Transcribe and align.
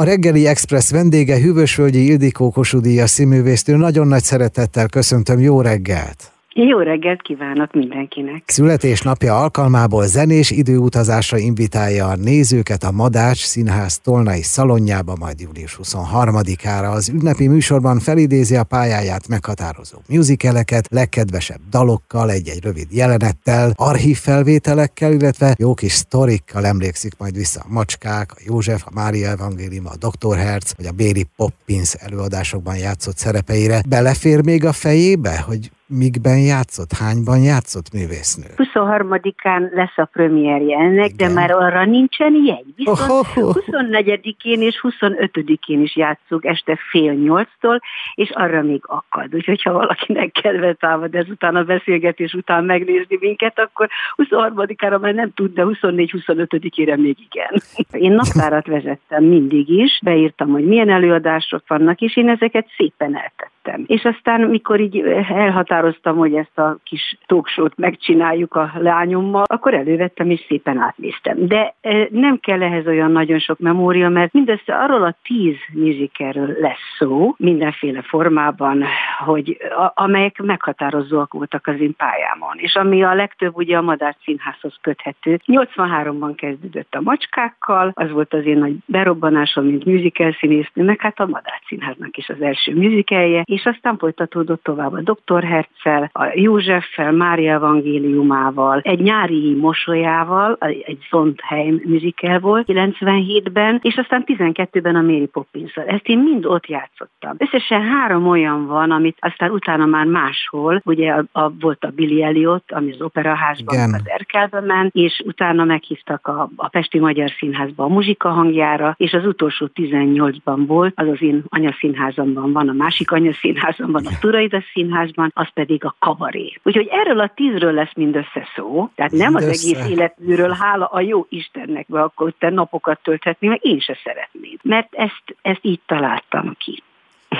A 0.00 0.04
reggeli 0.04 0.46
Express 0.46 0.90
vendége 0.90 1.40
Hűvösvölgyi 1.40 2.06
Ildikó 2.06 2.50
Kossuth 2.50 3.06
színművésztő. 3.06 3.76
Nagyon 3.76 4.06
nagy 4.06 4.22
szeretettel 4.22 4.88
köszöntöm, 4.88 5.40
jó 5.40 5.60
reggelt! 5.60 6.39
Jó 6.68 6.78
reggelt 6.78 7.22
kívánok 7.22 7.72
mindenkinek! 7.72 8.42
Születésnapja 8.46 9.40
alkalmából 9.40 10.06
zenés 10.06 10.50
időutazásra 10.50 11.38
invitálja 11.38 12.06
a 12.06 12.16
nézőket 12.16 12.82
a 12.82 12.90
Madács 12.90 13.44
Színház 13.44 13.98
Tolnai 13.98 14.42
szalonjába 14.42 15.16
majd 15.18 15.40
július 15.40 15.78
23-ára. 15.82 16.90
Az 16.90 17.08
ünnepi 17.08 17.48
műsorban 17.48 17.98
felidézi 17.98 18.56
a 18.56 18.64
pályáját 18.64 19.28
meghatározó 19.28 19.98
musicaleket, 20.08 20.88
legkedvesebb 20.90 21.60
dalokkal, 21.70 22.30
egy-egy 22.30 22.62
rövid 22.62 22.86
jelenettel, 22.90 23.72
archív 23.76 24.16
felvételekkel, 24.16 25.12
illetve 25.12 25.54
jó 25.58 25.74
kis 25.74 25.92
sztorikkal 25.92 26.66
emlékszik 26.66 27.12
majd 27.18 27.34
vissza 27.36 27.60
a 27.60 27.72
Macskák, 27.72 28.32
a 28.32 28.40
József, 28.46 28.82
a 28.86 28.90
Mária 28.94 29.30
Evangélium, 29.30 29.86
a 29.86 30.08
Dr. 30.08 30.36
Herz, 30.36 30.74
vagy 30.76 30.86
a 30.86 30.92
Béri 30.92 31.26
Poppins 31.36 31.94
előadásokban 31.94 32.76
játszott 32.76 33.16
szerepeire. 33.16 33.82
Belefér 33.88 34.44
még 34.44 34.64
a 34.64 34.72
fejébe, 34.72 35.40
hogy 35.46 35.70
mikben 35.90 36.38
játszott, 36.38 36.92
hányban 36.92 37.42
játszott 37.42 37.92
művésznő? 37.92 38.48
23-án 38.56 39.70
lesz 39.72 39.96
a 39.96 40.04
premierje 40.04 40.78
ennek, 40.78 41.10
Igen. 41.10 41.28
de 41.28 41.34
már 41.34 41.50
arra 41.50 41.84
nincsen 41.84 42.34
jegy. 42.44 42.72
Viszont 42.76 43.10
oh, 43.10 43.26
24-én 43.34 44.62
és 44.62 44.80
25-én 44.82 45.82
is 45.82 45.96
játszunk 45.96 46.44
este 46.44 46.78
fél 46.90 47.12
nyolctól, 47.12 47.80
és 48.14 48.30
arra 48.30 48.62
még 48.62 48.82
akad. 48.86 49.34
Úgyhogy 49.34 49.62
ha 49.62 49.72
valakinek 49.72 50.32
kedve 50.32 50.72
támad 50.72 51.14
ezután 51.14 51.56
a 51.56 51.62
beszélgetés 51.62 52.32
után 52.32 52.64
megnézni 52.64 53.16
minket, 53.20 53.58
akkor 53.58 53.88
23-ára 54.16 55.00
már 55.00 55.14
nem 55.14 55.32
tud, 55.34 55.52
de 55.52 55.62
24-25-ére 55.66 56.98
még 56.98 57.16
igen. 57.30 57.62
Én 58.06 58.12
naptárat 58.12 58.66
vezettem 58.66 59.24
mindig 59.24 59.68
is, 59.68 60.00
beírtam, 60.02 60.48
hogy 60.48 60.64
milyen 60.64 60.90
előadások 60.90 61.62
vannak, 61.66 62.00
és 62.00 62.16
én 62.16 62.28
ezeket 62.28 62.66
szépen 62.76 63.14
eltettem. 63.14 63.49
És 63.86 64.04
aztán, 64.04 64.40
mikor 64.40 64.80
így 64.80 64.98
elhatároztam, 64.98 65.70
határoztam, 65.70 66.16
hogy 66.16 66.34
ezt 66.34 66.58
a 66.58 66.76
kis 66.84 67.18
talkshow 67.26 67.66
megcsináljuk 67.76 68.54
a 68.54 68.70
lányommal, 68.78 69.44
akkor 69.46 69.74
elővettem 69.74 70.30
és 70.30 70.44
szépen 70.48 70.78
átnéztem. 70.78 71.46
De 71.46 71.74
e, 71.80 72.08
nem 72.10 72.38
kell 72.40 72.62
ehhez 72.62 72.86
olyan 72.86 73.12
nagyon 73.12 73.38
sok 73.38 73.58
memória, 73.58 74.08
mert 74.08 74.32
mindössze 74.32 74.74
arról 74.74 75.02
a 75.02 75.16
tíz 75.22 75.56
musicalről 75.72 76.56
lesz 76.60 76.96
szó, 76.98 77.34
mindenféle 77.38 78.02
formában, 78.02 78.84
hogy 79.24 79.56
a, 79.76 80.02
amelyek 80.02 80.42
meghatározóak 80.42 81.32
voltak 81.32 81.66
az 81.66 81.80
én 81.80 81.96
pályámon. 81.96 82.56
És 82.56 82.74
ami 82.74 83.02
a 83.02 83.14
legtöbb 83.14 83.56
ugye 83.56 83.76
a 83.76 83.82
Madár 83.82 84.16
Színházhoz 84.24 84.74
köthető. 84.80 85.40
83-ban 85.46 86.32
kezdődött 86.36 86.94
a 86.94 87.00
macskákkal, 87.00 87.92
az 87.94 88.10
volt 88.10 88.34
az 88.34 88.46
én 88.46 88.58
nagy 88.58 88.74
berobbanásom, 88.86 89.64
mint 89.64 89.84
musical 89.84 90.32
színésznőnek, 90.32 91.00
hát 91.00 91.20
a 91.20 91.26
Madár 91.26 91.60
Színháznak 91.66 92.16
is 92.16 92.28
az 92.28 92.40
első 92.40 92.74
musicalje, 92.74 93.42
és 93.50 93.66
aztán 93.66 93.98
folytatódott 93.98 94.62
tovább 94.62 94.92
a 94.92 95.00
Dr. 95.00 95.44
Herccel, 95.44 96.10
a 96.12 96.30
Józseffel, 96.34 97.12
Mária 97.12 97.52
evangéliumával, 97.52 98.80
egy 98.82 99.00
nyári 99.00 99.54
mosolyával, 99.54 100.56
egy 100.60 100.98
Sondheim 101.00 101.80
musical 101.84 102.38
volt 102.38 102.66
97-ben, 102.68 103.78
és 103.82 103.96
aztán 103.96 104.24
12-ben 104.26 104.96
a 104.96 105.00
Mary 105.00 105.26
poppins 105.26 105.72
-szal. 105.72 105.84
Ezt 105.84 106.08
én 106.08 106.18
mind 106.18 106.46
ott 106.46 106.66
játszottam. 106.66 107.34
Összesen 107.38 107.82
három 107.82 108.26
olyan 108.26 108.66
van, 108.66 108.90
amit 108.90 109.16
aztán 109.20 109.50
utána 109.50 109.86
már 109.86 110.06
máshol, 110.06 110.80
ugye 110.84 111.12
a, 111.12 111.24
a, 111.32 111.50
volt 111.60 111.84
a 111.84 111.90
Billy 111.90 112.22
Elliot, 112.22 112.72
ami 112.72 112.92
az 112.92 113.00
operaházban, 113.02 113.74
Igen. 113.74 113.94
az 113.94 114.02
Erkelbe 114.04 114.60
ment, 114.60 114.94
és 114.94 115.22
utána 115.26 115.64
meghívtak 115.64 116.26
a, 116.26 116.50
a 116.56 116.68
Pesti 116.68 116.98
Magyar 116.98 117.30
Színházba 117.38 117.84
a 117.84 117.88
muzsika 117.88 118.28
hangjára, 118.28 118.94
és 118.96 119.12
az 119.12 119.26
utolsó 119.26 119.70
18-ban 119.74 120.62
volt, 120.66 120.92
az 120.96 121.08
az 121.08 121.22
én 121.22 121.42
anyaszínházamban 121.48 122.52
van, 122.52 122.68
a 122.68 122.72
másik 122.72 123.10
anyaszínházamban, 123.42 124.06
a 124.06 124.18
Turaida 124.20 124.62
Színházban, 124.72 125.30
az 125.34 125.48
pedig 125.54 125.84
a 125.84 125.96
kabaré. 125.98 126.52
Úgyhogy 126.62 126.88
erről 126.90 127.20
a 127.20 127.32
tízről 127.34 127.72
lesz 127.72 127.94
mindössze 127.94 128.48
szó, 128.54 128.90
tehát 128.94 129.12
nem 129.12 129.32
mindössze. 129.32 129.50
az 129.50 129.64
egész 129.64 129.90
életműről, 129.90 130.56
hála 130.60 130.86
a 130.86 131.00
jó 131.00 131.26
Istennek, 131.28 131.86
be 131.88 132.02
akkor 132.02 132.32
te 132.38 132.50
napokat 132.50 133.00
tölthetni, 133.02 133.48
meg 133.48 133.58
én 133.62 133.80
se 133.80 133.98
szeretném. 134.04 134.58
Mert 134.62 134.94
ezt, 134.94 135.36
ezt 135.42 135.60
így 135.62 135.80
találtam 135.86 136.54
ki. 136.58 136.82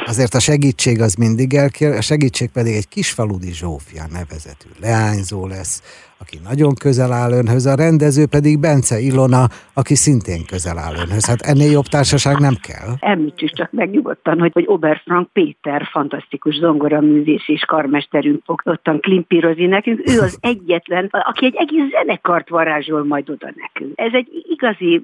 Azért 0.06 0.34
a 0.34 0.40
segítség 0.40 1.00
az 1.00 1.14
mindig 1.14 1.54
elkér, 1.54 1.92
a 1.92 2.00
segítség 2.00 2.50
pedig 2.50 2.74
egy 2.74 2.88
kisfaludi 2.88 3.52
Zsófia 3.52 4.04
nevezetű 4.12 4.68
leányzó 4.80 5.46
lesz, 5.46 5.82
aki 6.20 6.38
nagyon 6.48 6.74
közel 6.74 7.12
áll 7.12 7.32
önhöz, 7.32 7.66
a 7.66 7.74
rendező 7.74 8.26
pedig 8.26 8.58
Bence 8.58 8.98
Ilona, 8.98 9.44
aki 9.74 9.94
szintén 9.94 10.44
közel 10.46 10.78
áll 10.78 10.94
önhöz. 10.94 11.26
Hát 11.26 11.40
ennél 11.40 11.70
jobb 11.70 11.84
társaság 11.84 12.38
nem 12.38 12.56
kell. 12.68 12.88
Említsük 12.98 13.52
csak 13.52 13.72
meg 13.72 13.90
nyugodtan, 13.90 14.38
hogy, 14.40 14.52
hogy 14.52 14.64
Oberfrank 14.66 15.32
Péter, 15.32 15.88
fantasztikus 15.90 16.54
zongoraművész 16.54 17.48
és 17.48 17.64
karmesterünk 17.64 18.42
fog 18.44 18.60
ottan 18.64 19.00
klimpírozni 19.00 19.66
nekünk. 19.66 19.98
Ő 20.10 20.20
az 20.20 20.38
egyetlen, 20.40 21.08
aki 21.10 21.44
egy 21.44 21.56
egész 21.56 21.90
zenekart 21.90 22.48
varázsol 22.48 23.04
majd 23.04 23.30
oda 23.30 23.52
nekünk. 23.56 23.92
Ez 23.94 24.12
egy 24.12 24.28
igazi, 24.48 25.02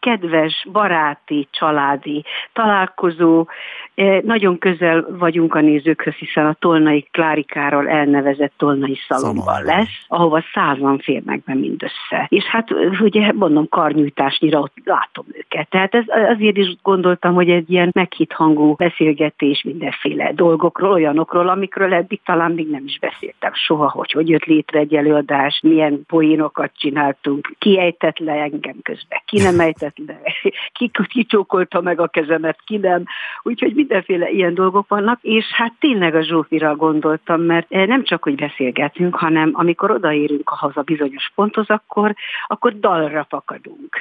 kedves, 0.00 0.66
baráti, 0.72 1.48
családi 1.50 2.24
találkozó. 2.52 3.46
E, 3.94 4.20
nagyon 4.24 4.58
közel 4.58 5.06
vagyunk 5.18 5.54
a 5.54 5.60
nézőkhöz, 5.60 6.14
hiszen 6.14 6.46
a 6.46 6.56
Tolnai 6.58 7.08
Klárikáról 7.10 7.88
elnevezett 7.88 8.52
Tolnai 8.56 8.98
Szalomban 9.08 9.62
lesz, 9.62 10.04
ahova 10.08 10.42
százan 10.52 10.98
férnek 10.98 11.42
be 11.44 11.54
mindössze. 11.54 12.26
És 12.28 12.44
hát 12.44 12.70
ugye 13.00 13.32
mondom, 13.32 13.68
karnyújtásnyira 13.68 14.58
ott 14.58 14.76
látom 14.84 15.24
őket. 15.28 15.47
Tehát 15.70 15.94
ez, 15.94 16.04
azért 16.06 16.56
is 16.56 16.76
gondoltam, 16.82 17.34
hogy 17.34 17.50
egy 17.50 17.70
ilyen 17.70 17.90
meghitt 17.94 18.32
hangú 18.32 18.74
beszélgetés 18.74 19.62
mindenféle 19.62 20.32
dolgokról, 20.32 20.92
olyanokról, 20.92 21.48
amikről 21.48 21.94
eddig 21.94 22.20
talán 22.24 22.52
még 22.52 22.70
nem 22.70 22.82
is 22.84 22.98
beszéltem 22.98 23.52
soha, 23.54 23.90
hogy 23.90 24.12
hogy 24.12 24.28
jött 24.28 24.44
létre 24.44 24.78
egy 24.78 24.94
előadás, 24.94 25.60
milyen 25.62 26.04
poénokat 26.06 26.70
csináltunk, 26.76 27.52
ki 27.58 27.78
ejtett 27.78 28.18
le 28.18 28.32
engem 28.32 28.76
közben, 28.82 29.20
ki 29.24 29.42
nem 29.42 29.60
ejtett 29.60 29.96
le, 30.06 30.20
ki, 30.76 30.90
ki 31.08 31.24
csókolta 31.24 31.80
meg 31.80 32.00
a 32.00 32.06
kezemet, 32.06 32.58
ki 32.64 32.76
nem. 32.76 33.04
Úgyhogy 33.42 33.74
mindenféle 33.74 34.30
ilyen 34.30 34.54
dolgok 34.54 34.88
vannak, 34.88 35.18
és 35.22 35.44
hát 35.52 35.72
tényleg 35.78 36.14
a 36.14 36.22
Zsófira 36.22 36.76
gondoltam, 36.76 37.40
mert 37.40 37.68
nem 37.68 38.04
csak, 38.04 38.22
hogy 38.22 38.34
beszélgetünk, 38.34 39.14
hanem 39.14 39.50
amikor 39.52 39.90
odaérünk 39.90 40.26
érünk 40.28 40.50
a 40.50 40.56
haza 40.56 40.82
bizonyos 40.82 41.32
ponthoz, 41.34 41.70
akkor, 41.70 42.14
akkor 42.46 42.78
dalra 42.78 43.26
fakadunk 43.28 43.96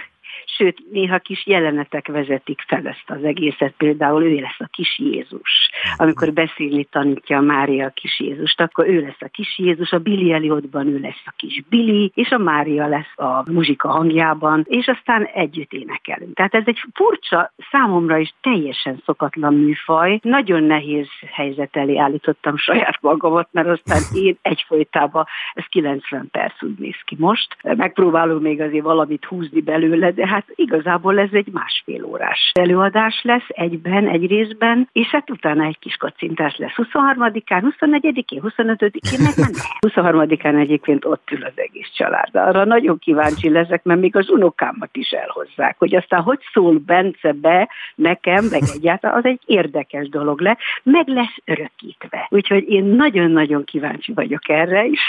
sőt, 0.58 0.92
néha 0.92 1.20
kis 1.20 1.46
jelenetek 1.46 2.08
vezetik 2.08 2.62
fel 2.68 2.88
ezt 2.88 3.10
az 3.10 3.24
egészet, 3.24 3.74
például 3.78 4.24
ő 4.24 4.36
lesz 4.36 4.60
a 4.60 4.68
kis 4.72 5.00
Jézus. 5.00 5.70
Amikor 5.98 6.34
beszélni 6.34 6.84
tanítja 6.84 7.40
Mária 7.40 7.86
a 7.86 7.90
kis 7.90 8.20
Jézust, 8.20 8.62
akkor 8.62 8.88
ő 8.88 9.00
lesz 9.00 9.22
a 9.22 9.28
kis 9.28 9.58
Jézus, 9.58 9.92
a 9.92 10.00
Billy 10.00 10.34
Elliotban 10.34 10.88
ő 10.88 11.00
lesz 11.00 11.24
a 11.26 11.34
kis 11.36 11.64
Billy, 11.70 12.12
és 12.14 12.30
a 12.30 12.38
Mária 12.38 12.88
lesz 12.88 13.14
a 13.16 13.52
muzsika 13.52 13.88
hangjában, 13.90 14.66
és 14.68 14.88
aztán 14.88 15.24
együtt 15.24 15.74
énekelünk. 15.74 16.36
Tehát 16.36 16.54
ez 16.54 16.64
egy 16.66 16.80
furcsa, 16.94 17.54
számomra 17.72 18.18
is 18.18 18.34
teljesen 18.42 19.02
szokatlan 19.06 19.54
műfaj. 19.54 20.20
Nagyon 20.24 20.64
nehéz 20.64 21.08
helyzet 21.32 21.76
elé 21.76 21.98
állítottam 21.98 22.58
saját 22.58 23.02
magamat, 23.02 23.48
mert 23.52 23.68
aztán 23.68 24.02
én 24.24 24.38
egyfolytában, 24.42 25.26
ez 25.54 25.66
90 25.70 26.28
perc 26.32 26.64
úgy 26.64 26.78
néz 26.78 27.02
ki 27.06 27.16
most. 27.20 27.58
Megpróbálom 27.62 28.42
még 28.42 28.62
azért 28.62 28.84
valamit 28.84 29.26
húzni 29.26 29.62
belőle, 29.62 30.12
de 30.12 30.28
hát 30.28 30.37
igazából 30.56 31.20
ez 31.20 31.30
egy 31.32 31.48
másfél 31.52 32.04
órás 32.04 32.52
előadás 32.54 33.22
lesz 33.24 33.48
egyben, 33.48 34.08
egy 34.08 34.28
részben, 34.28 34.90
és 34.92 35.08
hát 35.08 35.30
utána 35.30 35.64
egy 35.64 35.80
kis 35.80 35.96
kacintás 35.96 36.58
lesz 36.58 36.74
23-án, 36.76 37.74
24-én, 37.80 38.42
25-én, 38.44 39.20
meg 39.24 39.34
nem. 39.36 39.52
23-án 39.88 40.60
egyébként 40.60 41.06
ott 41.06 41.32
ül 41.32 41.44
az 41.44 41.54
egész 41.56 41.90
család. 41.94 42.36
Arra 42.36 42.66
nagyon 42.66 43.00
kíváncsi 43.00 43.50
leszek, 43.50 43.84
mert 43.84 44.00
még 44.00 44.16
az 44.16 44.30
unokámat 44.30 44.90
is 44.92 45.10
elhozzák, 45.10 45.76
hogy 45.78 45.96
aztán 45.96 46.22
hogy 46.22 46.40
szól 46.54 46.78
Bence 46.78 47.32
be 47.32 47.70
nekem, 47.96 48.46
meg 48.46 48.62
egyáltalán, 48.76 49.18
az 49.18 49.26
egy 49.26 49.42
érdekes 49.46 50.10
dolog 50.10 50.42
le, 50.42 50.58
meg 50.84 51.08
lesz 51.08 51.36
örökítve. 51.46 52.28
Úgyhogy 52.30 52.70
én 52.70 52.84
nagyon-nagyon 52.84 53.64
kíváncsi 53.64 54.14
vagyok 54.14 54.50
erre 54.50 54.86
is. 54.86 55.02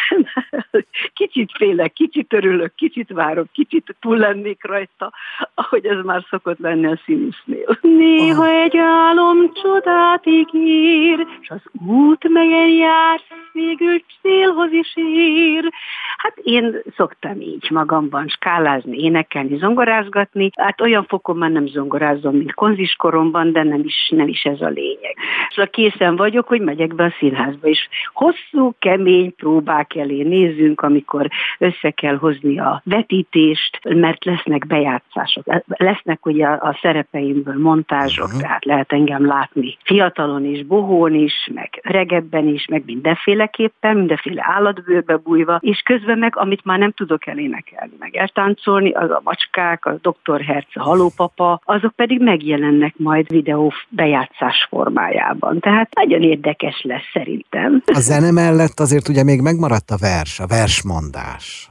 Kicsit 1.14 1.50
félek, 1.56 1.92
kicsit 1.92 2.32
örülök, 2.32 2.74
kicsit 2.74 3.12
várok, 3.12 3.46
kicsit 3.52 3.96
túl 4.00 4.16
lennék 4.16 4.64
rajta, 4.64 5.12
ahogy 5.54 5.86
ez 5.86 6.04
már 6.04 6.24
szokott 6.30 6.58
lenni 6.58 6.86
a 6.86 7.00
színésznél. 7.04 7.78
Néha 7.80 8.48
egy 8.48 8.76
álom 8.76 9.52
csodát 9.62 10.26
ígér, 10.26 11.26
és 11.40 11.50
az 11.50 11.62
út 11.86 12.28
melyen 12.28 12.68
jársz, 12.68 13.26
végül 13.52 14.02
célhoz 14.22 14.72
is 14.72 14.92
ér. 14.96 15.72
Hát 16.16 16.36
én 16.42 16.82
szoktam 16.96 17.40
így 17.40 17.70
magamban 17.70 18.28
skálázni, 18.28 18.98
énekelni, 18.98 19.56
zongorázgatni. 19.56 20.50
Hát 20.56 20.80
olyan 20.80 21.04
fokon 21.04 21.36
már 21.36 21.50
nem 21.50 21.66
zongorázom, 21.66 22.36
mint 22.36 22.54
konziskoromban, 22.54 23.52
de 23.52 23.62
nem 23.62 23.80
is, 23.84 24.12
nem 24.14 24.28
is 24.28 24.42
ez 24.42 24.60
a 24.60 24.68
lényeg. 24.68 25.16
Szóval 25.48 25.70
készen 25.70 26.16
vagyok, 26.16 26.48
hogy 26.48 26.60
megyek 26.60 26.94
be 26.94 27.04
a 27.04 27.14
színházba, 27.18 27.68
és 27.68 27.88
hosszú, 28.12 28.74
kemény 28.78 29.34
próbák 29.34 29.94
elé 29.94 30.22
nézzünk, 30.22 30.80
amikor 30.80 31.28
össze 31.58 31.90
kell 31.90 32.16
hozni 32.16 32.58
a 32.58 32.82
vetítést, 32.84 33.78
mert 33.82 34.24
lesznek 34.24 34.66
bejárt 34.66 35.04
bejátszások. 35.14 35.64
Lesznek 35.66 36.26
ugye 36.26 36.46
a 36.46 36.78
szerepeimből 36.82 37.58
montázsok, 37.58 38.26
uh-huh. 38.26 38.40
tehát 38.40 38.64
lehet 38.64 38.92
engem 38.92 39.26
látni 39.26 39.78
fiatalon 39.84 40.44
is, 40.44 40.66
bohón 40.66 41.14
is, 41.14 41.50
meg 41.54 41.80
regebben 41.82 42.48
is, 42.48 42.66
meg 42.66 42.82
mindenféleképpen, 42.86 43.96
mindenféle 43.96 44.42
állatbőrbe 44.46 45.16
bújva, 45.16 45.58
és 45.60 45.80
közben 45.84 46.18
meg, 46.18 46.36
amit 46.36 46.64
már 46.64 46.78
nem 46.78 46.92
tudok 46.92 47.26
elénekelni, 47.26 47.92
meg 47.98 48.16
eltáncolni, 48.16 48.92
az 48.92 49.10
a 49.10 49.20
macskák, 49.24 49.84
a 49.84 49.98
doktor 50.02 50.40
Herz, 50.40 50.66
a 50.72 50.82
halópapa, 50.82 51.60
azok 51.64 51.92
pedig 51.92 52.20
megjelennek 52.20 52.94
majd 52.96 53.28
videó 53.28 53.72
bejátszás 53.88 54.66
formájában. 54.68 55.60
Tehát 55.60 55.94
nagyon 55.94 56.22
érdekes 56.22 56.80
lesz 56.82 57.10
szerintem. 57.12 57.82
A 57.86 58.00
zene 58.00 58.30
mellett 58.30 58.80
azért 58.80 59.08
ugye 59.08 59.24
még 59.24 59.40
megmaradt 59.40 59.90
a 59.90 59.96
vers, 60.00 60.40
a 60.40 60.46
versmondás. 60.46 61.68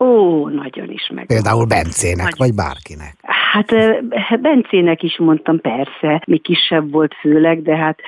Ó, 0.00 0.48
nagyon 0.48 0.90
is 0.90 1.10
meg. 1.14 1.26
Például 1.26 1.66
Bencének, 1.66 2.16
nagyon. 2.16 2.38
vagy 2.38 2.54
bárkinek. 2.54 3.14
Hát 3.22 4.40
Bencének 4.40 5.02
is 5.02 5.18
mondtam, 5.18 5.60
persze, 5.60 6.22
mi 6.26 6.38
kisebb 6.38 6.90
volt 6.90 7.14
főleg, 7.14 7.62
de 7.62 7.76
hát 7.76 7.98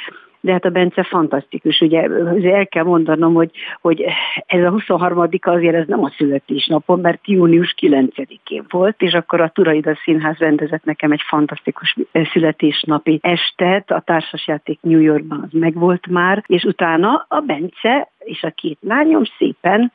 de 0.43 0.53
hát 0.53 0.65
a 0.65 0.71
Bence 0.71 1.03
fantasztikus. 1.03 1.81
Ugye 1.81 2.09
el 2.55 2.67
kell 2.67 2.85
mondanom, 2.85 3.35
hogy, 3.35 3.51
hogy 3.81 4.05
ez 4.47 4.65
a 4.65 4.71
23 4.71 5.29
azért 5.41 5.75
ez 5.75 5.87
nem 5.87 6.05
a 6.05 6.13
születésnapom, 6.17 7.01
mert 7.01 7.29
június 7.29 7.75
9-én 7.81 8.65
volt, 8.69 9.03
és 9.03 9.13
akkor 9.13 9.41
a 9.41 9.49
Turaida 9.49 9.99
Színház 10.05 10.39
rendezett 10.39 10.85
nekem 10.85 11.13
egy 11.13 11.23
fantasztikus 11.27 11.97
születésnapi 12.33 13.19
estet, 13.23 13.91
a 13.91 14.01
társasjáték 14.01 14.79
New 14.81 15.01
Yorkban 15.01 15.41
az 15.43 15.59
megvolt 15.61 16.07
már, 16.07 16.45
és 16.47 16.65
utána 16.65 17.27
a 17.29 17.41
Bence 17.41 18.09
és 18.19 18.43
a 18.43 18.51
két 18.51 18.79
lányom 18.81 19.23
szépen 19.39 19.93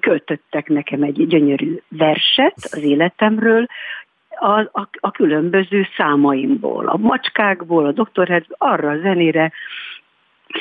költöttek 0.00 0.68
nekem 0.68 1.02
egy 1.02 1.26
gyönyörű 1.26 1.78
verset 1.88 2.54
az 2.56 2.82
életemről, 2.82 3.66
a, 4.28 4.60
a, 4.60 4.88
a 4.92 5.10
különböző 5.10 5.86
számaimból, 5.96 6.88
a 6.88 6.96
macskákból, 6.96 7.86
a 7.86 7.92
doktorhez, 7.92 8.44
arra 8.58 8.90
a 8.90 8.98
zenére 9.00 9.52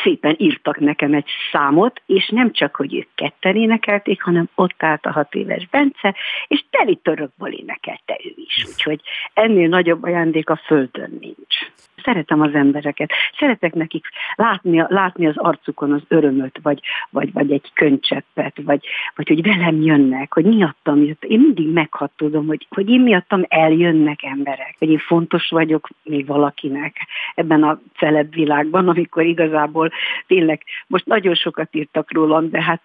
szépen 0.03 0.35
írtak 0.37 0.79
nekem 0.79 1.13
egy 1.13 1.29
számot, 1.51 2.01
és 2.05 2.29
nem 2.29 2.51
csak, 2.51 2.75
hogy 2.75 2.95
ők 2.95 3.07
ketten 3.15 3.55
énekelték, 3.55 4.21
hanem 4.21 4.49
ott 4.55 4.83
állt 4.83 5.05
a 5.05 5.11
hat 5.11 5.35
éves 5.35 5.67
Bence, 5.67 6.15
és 6.47 6.63
teli 6.69 6.95
törökből 6.95 7.53
énekelte 7.53 8.19
ő 8.23 8.33
is. 8.35 8.65
Úgyhogy 8.67 9.01
ennél 9.33 9.67
nagyobb 9.67 10.03
ajándék 10.03 10.49
a 10.49 10.61
földön 10.65 11.17
nincs 11.19 11.71
szeretem 12.03 12.41
az 12.41 12.53
embereket, 12.53 13.11
szeretek 13.37 13.73
nekik 13.73 14.05
látni, 14.35 14.85
látni 14.87 15.27
az 15.27 15.37
arcukon 15.37 15.91
az 15.91 16.01
örömöt, 16.07 16.59
vagy, 16.61 16.79
vagy, 17.09 17.33
vagy 17.33 17.51
egy 17.51 17.71
könycseppet, 17.73 18.55
vagy, 18.63 18.85
vagy 19.15 19.27
hogy 19.27 19.41
velem 19.41 19.81
jönnek, 19.81 20.33
hogy 20.33 20.45
miattam 20.45 21.03
jött. 21.03 21.23
Én 21.23 21.39
mindig 21.39 21.71
meghatódom, 21.71 22.47
hogy, 22.47 22.67
hogy 22.69 22.89
én 22.89 23.01
miattam 23.01 23.45
eljönnek 23.47 24.23
emberek, 24.23 24.75
hogy 24.79 24.89
én 24.89 24.99
fontos 24.99 25.49
vagyok 25.49 25.89
még 26.03 26.25
valakinek 26.25 26.95
ebben 27.35 27.63
a 27.63 27.79
celeb 27.97 28.33
világban, 28.33 28.87
amikor 28.87 29.25
igazából 29.25 29.91
tényleg 30.27 30.61
most 30.87 31.05
nagyon 31.05 31.35
sokat 31.35 31.75
írtak 31.75 32.13
rólam, 32.13 32.49
de 32.49 32.61
hát 32.61 32.81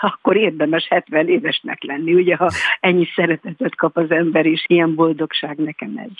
akkor 0.00 0.36
érdemes 0.36 0.86
70 0.88 1.28
évesnek 1.28 1.82
lenni, 1.82 2.14
ugye, 2.14 2.36
ha 2.36 2.50
ennyi 2.80 3.06
szeretetet 3.14 3.74
kap 3.74 3.96
az 3.96 4.10
ember, 4.10 4.46
és 4.46 4.64
ilyen 4.66 4.94
boldogság 4.94 5.56
nekem 5.56 5.96
ez. 5.96 6.10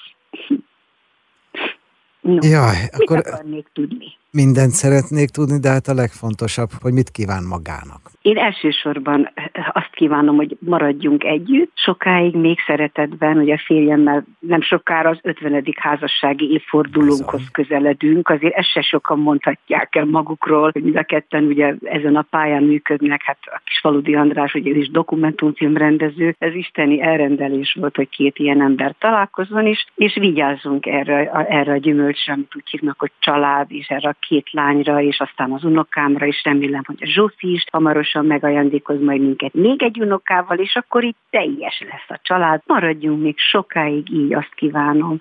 No, 2.26 2.38
Jaj, 2.43 2.88
akkor 2.93 3.19
akarnék 3.19 3.67
tudni? 3.73 4.06
Mindent 4.42 4.70
szeretnék 4.70 5.28
tudni, 5.28 5.58
de 5.58 5.68
hát 5.68 5.86
a 5.86 5.94
legfontosabb, 5.94 6.70
hogy 6.80 6.92
mit 6.92 7.10
kíván 7.10 7.44
magának. 7.44 8.00
Én 8.22 8.38
elsősorban 8.38 9.32
azt 9.72 9.90
kívánom, 9.92 10.36
hogy 10.36 10.56
maradjunk 10.60 11.24
együtt, 11.24 11.70
sokáig 11.74 12.34
még 12.34 12.58
szeretetben, 12.66 13.36
ugye 13.38 13.54
a 13.54 13.62
férjemmel 13.66 14.24
nem 14.38 14.60
sokára 14.60 15.08
az 15.08 15.18
50. 15.22 15.64
házassági 15.76 16.52
évfordulónkhoz 16.52 17.42
közeledünk, 17.52 18.28
azért 18.28 18.54
ezt 18.54 18.70
se 18.70 18.80
sokan 18.80 19.18
mondhatják 19.18 19.94
el 19.94 20.04
magukról, 20.04 20.70
hogy 20.72 20.82
mind 20.82 20.96
a 20.96 21.02
ketten 21.02 21.44
ugye 21.44 21.74
ezen 21.82 22.16
a 22.16 22.26
pályán 22.30 22.62
működnek, 22.62 23.22
hát 23.24 23.38
a 23.42 23.60
kis 23.64 23.78
Faludi 23.80 24.14
András, 24.14 24.54
ugye 24.54 24.70
ő 24.70 24.76
is 24.76 24.90
dokumentumfilmrendező, 24.90 26.34
ez 26.38 26.54
isteni 26.54 27.00
elrendelés 27.00 27.76
volt, 27.80 27.96
hogy 27.96 28.08
két 28.08 28.38
ilyen 28.38 28.62
ember 28.62 28.94
találkozzon 28.98 29.66
is, 29.66 29.86
és 29.94 30.14
vigyázzunk 30.20 30.86
erre, 30.86 31.30
erre 31.30 31.72
a 31.72 31.76
gyümölcsre, 31.76 32.32
amit 32.32 32.56
úgy 32.56 32.70
hívnak, 32.70 32.98
hogy 32.98 33.12
család, 33.18 33.66
és 33.72 33.88
erre 33.88 34.08
a 34.08 34.16
két 34.28 34.52
lányra, 34.52 35.02
és 35.02 35.19
aztán 35.19 35.52
az 35.52 35.64
unokámra, 35.64 36.26
és 36.26 36.40
remélem, 36.44 36.82
hogy 36.87 36.99
a 37.00 37.06
Zsófi 37.06 37.52
is 37.52 37.64
hamarosan 37.73 38.26
megajándékoz 38.26 39.00
majd 39.00 39.20
minket 39.20 39.55
még 39.55 39.82
egy 39.82 40.00
unokával, 40.00 40.58
és 40.58 40.75
akkor 40.75 41.05
itt 41.05 41.19
teljes 41.31 41.82
lesz 41.90 42.19
a 42.19 42.20
család. 42.23 42.61
Maradjunk 42.67 43.23
még 43.23 43.38
sokáig 43.38 44.11
így, 44.11 44.34
azt 44.34 44.55
kívánom, 44.55 45.20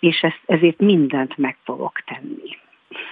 és 0.00 0.20
ezt, 0.20 0.40
ezért 0.46 0.78
mindent 0.78 1.36
meg 1.36 1.56
fogok 1.64 2.02
tenni. 2.04 2.56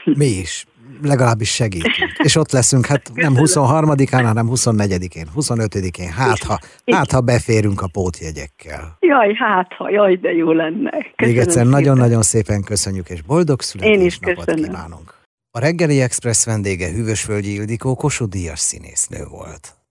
Mi 0.23 0.27
is, 0.27 0.65
legalábbis 1.03 1.55
segítünk. 1.55 2.12
És 2.23 2.37
ott 2.37 2.50
leszünk, 2.50 2.87
hát 2.87 3.11
nem 3.15 3.32
23-án, 3.37 4.23
hanem 4.25 4.47
24-én, 4.50 5.27
25-én, 5.37 6.12
hát 6.12 6.43
ha, 6.43 6.59
hát 6.93 7.11
ha 7.11 7.21
beférünk 7.21 7.81
a 7.81 7.89
pótjegyekkel. 7.93 8.97
Jaj, 9.00 9.35
hát 9.35 9.73
ha, 9.73 9.91
jaj, 9.91 10.17
de 10.17 10.32
jó 10.32 10.53
lenne. 10.53 10.91
Köszönöm 10.91 11.15
Még 11.17 11.39
egyszer 11.39 11.67
nagyon-nagyon 11.67 12.23
szépen 12.23 12.62
köszönjük, 12.62 13.09
és 13.09 13.23
boldog 13.23 13.61
születésnapot 13.61 14.55
kívánunk. 14.55 15.16
A 15.56 15.58
reggeli 15.58 16.00
express 16.00 16.44
vendége 16.44 16.91
Hűvösvölgyi 16.91 17.53
Ildikó 17.53 17.94
Kossuth 17.94 18.31
Díjas 18.31 18.61
színésznő 18.61 19.25
volt. 19.25 19.86